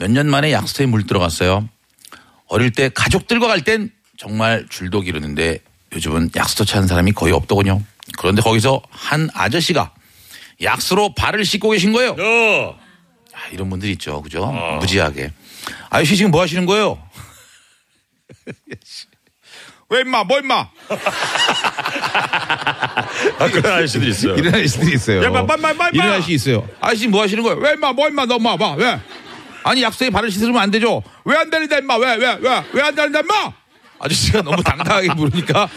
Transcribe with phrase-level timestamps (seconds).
[0.00, 1.68] 몇 년 만에 약수터에 물 들어갔어요.
[2.48, 5.58] 어릴 때 가족들과 갈 땐 정말 줄도 기르는데
[5.92, 7.82] 요즘은 약수터 찾는 사람이 거의 없더군요.
[8.18, 9.92] 그런데 거기서 한 아저씨가
[10.62, 12.10] 약수로 발을 씻고 계신 거예요.
[12.18, 12.78] 어.
[13.34, 14.20] 아, 이런 분들 있죠.
[14.22, 14.46] 그죠?
[14.80, 15.32] 무지하게.
[15.90, 17.00] 아저씨 지금 뭐 하시는 거예요?
[19.90, 20.68] 왜 임마 뭐 임마
[23.38, 24.34] 아, 그런 아저씨들 있어요.
[24.36, 25.22] 이런 아저씨들이 있어요.
[25.24, 25.88] 야, 마, 마, 마, 마, 마.
[25.92, 26.68] 이런 아저씨 있어요.
[26.80, 27.58] 아저씨 뭐 하시는 거예요?
[27.58, 29.00] 왜 임마 뭐 임마 너 임마 봐 왜?
[29.62, 31.02] 아니 약수에 발을 씻으면 안 되죠.
[31.24, 33.52] 왜 안 되는데 임마 왜 왜 왜 왜 안 되는데 임마?
[34.00, 35.68] 아저씨가 너무 당당하게 물으니까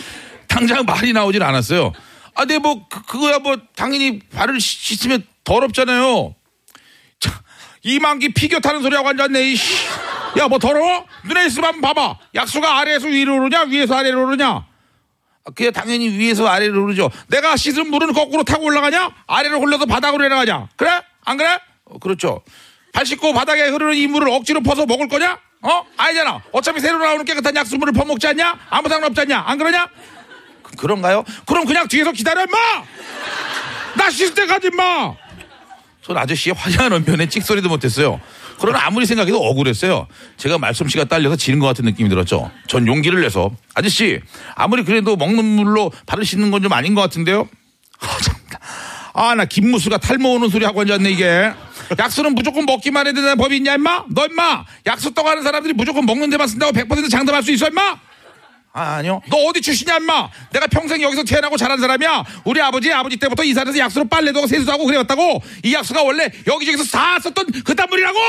[0.48, 1.92] 당장 말이 나오질 않았어요.
[2.36, 6.34] 아, 근데 뭐 그, 그거야 뭐 당연히 발을 씻- 씻으면 더럽잖아요.
[7.20, 7.32] 자,
[7.84, 9.42] 이만기 피겨 타는 소리하고 앉았네.
[9.52, 9.86] 이씨.
[10.40, 11.06] 야, 뭐 더러워?
[11.26, 12.20] 눈에 있으면 한번 봐봐.
[12.34, 14.48] 약수가 아래에서 위로 오르냐, 위에서 아래로 오르냐?
[14.48, 14.66] 아,
[15.46, 17.12] 그게 당연히 위에서 아래로 오르죠.
[17.28, 19.12] 내가 씻은 물은 거꾸로 타고 올라가냐?
[19.28, 20.70] 아래로 흘러서 바닥으로 내려가냐?
[20.78, 20.90] 그래?
[21.26, 21.60] 안 그래?
[21.86, 22.42] 어, 그렇죠.
[22.94, 25.38] 발 씻고 바닥에 흐르는 이 물을 억지로 퍼서 먹을 거냐?
[25.64, 25.84] 어?
[25.98, 26.42] 아니잖아.
[26.52, 28.58] 어차피 새로 나오는 깨끗한 약수물을 퍼먹지 않냐?
[28.70, 29.44] 아무 상관 없지 않냐?
[29.46, 29.88] 안 그러냐?
[30.62, 31.24] 그, 그런가요?
[31.46, 32.58] 그럼 그냥 뒤에서 기다려, 임마!
[33.96, 35.16] 나 씻을 때까지, 임마!
[36.04, 38.20] 전 아저씨의 화려한 언변에 찍소리도 못했어요.
[38.60, 40.08] 그러나 아무리 생각해도 억울했어요.
[40.38, 42.52] 제가 말솜씨가 딸려서 지는 것 같은 느낌이 들었죠.
[42.68, 44.20] 전 용기를 내서 아저씨
[44.56, 47.48] 아무리 그래도 먹는 물로 발을 씻는 건 좀 아닌 것 같은데요.
[48.00, 48.60] 아, 참나.
[49.14, 51.54] 아, 나 김무수가 탈모 오는 소리 하고 앉았네, 이게.
[51.98, 54.06] 약수는 무조건 먹기만 해야 되는 법이 있냐, 임마?
[54.10, 54.66] 너, 임마!
[54.86, 58.00] 약수 떠가는 사람들이 무조건 먹는 데만 쓴다고 100% 장담할 수 있어, 임마?
[58.76, 59.22] 아, 아니요.
[59.30, 60.30] 너 어디 출신이야, 임마?
[60.52, 62.24] 내가 평생 여기서 태어나고 자란 사람이야.
[62.46, 65.44] 우리 아버지, 아버지 때부터 이 산에서 약수로 빨래도 하고 세수도 하고 그래왔다고.
[65.64, 68.20] 이 약수가 원래 여기저기서 다 썼던 그딴 물이라고!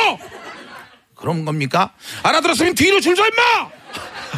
[1.14, 1.94] 그런 겁니까?
[2.22, 3.83] 알아들었으면 뒤로 줄 서, 임마!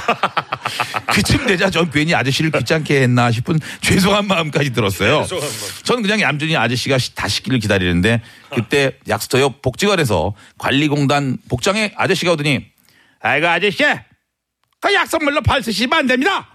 [1.12, 5.26] 그쯤 되자 전 괜히 아저씨를 귀찮게 했나 싶은 죄송한 마음까지 들었어요.
[5.84, 8.22] 저는 그냥 얌전히 아저씨가 시- 다 씻기를 기다리는데
[8.54, 12.66] 그때 약수터 옆 복지관에서 관리공단 복장에 아저씨가 오더니
[13.20, 13.82] 아이고 아저씨
[14.80, 16.48] 그 약선물로 발 쓰시면 안 됩니다.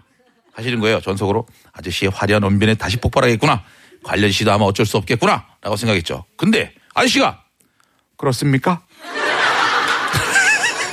[0.54, 1.00] 하시는 거예요.
[1.02, 3.64] 전 속으로 아저씨의 화려한 언변에 다시 폭발하겠구나.
[4.04, 5.46] 관련 씨도 아마 어쩔 수 없겠구나.
[5.62, 6.26] 라고 생각했죠.
[6.38, 7.44] 근데 아저씨가
[8.18, 8.84] 그렇습니까?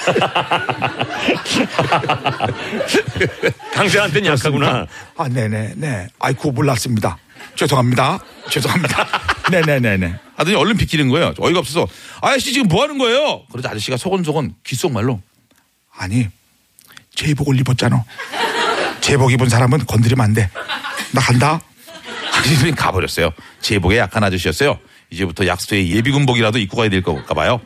[3.75, 4.87] 당신한테는 약하구나.
[5.17, 6.09] 아, 네네, 네.
[6.19, 7.19] 아이고, 몰랐습니다.
[7.55, 8.19] 죄송합니다.
[8.51, 9.07] 죄송합니다.
[9.51, 10.15] 네네네네.
[10.37, 11.35] 하더니 얼른 비키는 거예요.
[11.39, 11.87] 어이가 없어서.
[12.21, 13.43] 아저씨 지금 뭐 하는 거예요?
[13.51, 15.21] 그러자 아저씨가 소곤소곤 귓속말로.
[15.97, 16.29] 아니,
[17.15, 18.05] 제복을 입었잖아.
[19.01, 20.51] 제복 입은 사람은 건드리면 안 돼.
[21.13, 21.61] 나 간다.
[22.33, 23.33] 아저씨는 가버렸어요.
[23.61, 24.79] 제복에 약한 아저씨였어요.
[25.11, 27.61] 이제부터 약수터에 예비군복이라도 입고 가야 될 건가 봐요.